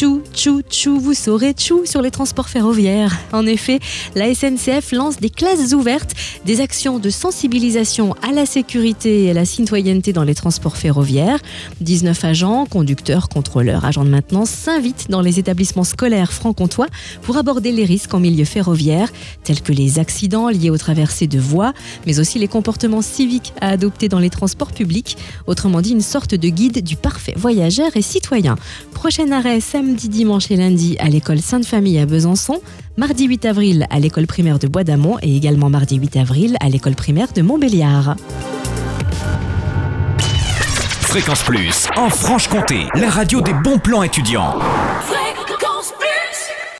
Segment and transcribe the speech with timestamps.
[0.00, 3.18] Chou, chou, chou, vous saurez chou sur les transports ferroviaires.
[3.34, 3.80] En effet,
[4.14, 6.14] la SNCF lance des classes ouvertes,
[6.46, 11.38] des actions de sensibilisation à la sécurité et à la citoyenneté dans les transports ferroviaires.
[11.82, 16.88] 19 agents, conducteurs, contrôleurs, agents de maintenance s'invitent dans les établissements scolaires franc-comtois
[17.20, 19.12] pour aborder les risques en milieu ferroviaire,
[19.44, 21.74] tels que les accidents liés aux traversées de voies,
[22.06, 26.34] mais aussi les comportements civiques à adopter dans les transports publics, autrement dit une sorte
[26.34, 28.56] de guide du parfait voyageur et citoyen.
[28.94, 32.60] Prochain arrêt samedi, dimanche et lundi à l'école Sainte-Famille à Besançon,
[32.96, 36.68] mardi 8 avril à l'école primaire de Bois d'Amont et également mardi 8 avril à
[36.68, 38.16] l'école primaire de Montbéliard.
[41.00, 44.58] Fréquence Plus, en Franche-Comté, la radio des bons plans étudiants.